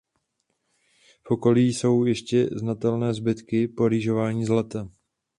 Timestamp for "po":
3.67-3.87